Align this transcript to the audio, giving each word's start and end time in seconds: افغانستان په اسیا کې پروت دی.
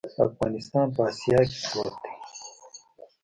افغانستان 0.27 0.87
په 0.95 1.01
اسیا 1.09 1.39
کې 1.49 1.59
پروت 1.69 1.95
دی. 2.03 2.13